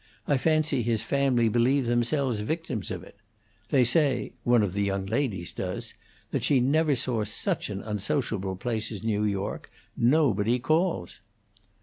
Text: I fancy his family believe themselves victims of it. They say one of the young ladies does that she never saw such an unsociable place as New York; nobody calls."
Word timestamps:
I 0.27 0.35
fancy 0.37 0.81
his 0.81 1.03
family 1.03 1.47
believe 1.47 1.85
themselves 1.85 2.39
victims 2.39 2.89
of 2.89 3.03
it. 3.03 3.17
They 3.69 3.83
say 3.83 4.33
one 4.43 4.63
of 4.63 4.73
the 4.73 4.81
young 4.81 5.05
ladies 5.05 5.53
does 5.53 5.93
that 6.31 6.43
she 6.43 6.59
never 6.59 6.95
saw 6.95 7.23
such 7.23 7.69
an 7.69 7.83
unsociable 7.83 8.55
place 8.55 8.91
as 8.91 9.03
New 9.03 9.23
York; 9.23 9.69
nobody 9.95 10.57
calls." 10.57 11.21